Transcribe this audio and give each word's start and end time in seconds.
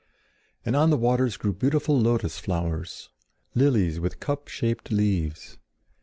And 0.65 0.75
on 0.75 0.89
the 0.89 0.97
waters 0.97 1.37
grew 1.37 1.53
beautiful 1.53 1.95
lotus 1.95 2.39
flowers, 2.39 3.09
lilies 3.53 3.99
with 3.99 4.19
cup 4.19 4.47
shaped 4.47 4.91
leaves. 4.91 5.59